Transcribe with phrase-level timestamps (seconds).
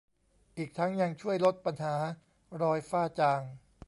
[0.57, 1.95] อีกทั้งยังช่วยลดปัญหา
[2.61, 3.41] รอยฝ้าจาง